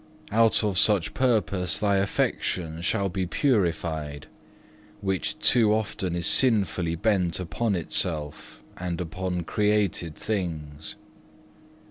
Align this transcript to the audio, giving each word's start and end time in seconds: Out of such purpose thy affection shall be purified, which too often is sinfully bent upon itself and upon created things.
Out 0.31 0.63
of 0.63 0.79
such 0.79 1.13
purpose 1.13 1.77
thy 1.77 1.97
affection 1.97 2.81
shall 2.81 3.07
be 3.07 3.27
purified, 3.27 4.25
which 4.99 5.37
too 5.37 5.75
often 5.75 6.15
is 6.15 6.25
sinfully 6.25 6.95
bent 6.95 7.39
upon 7.39 7.75
itself 7.75 8.63
and 8.77 8.99
upon 8.99 9.43
created 9.43 10.15
things. 10.15 10.95